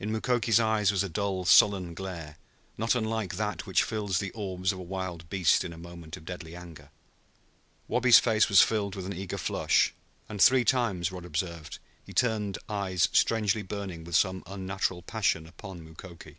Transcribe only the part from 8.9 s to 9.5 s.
with an eager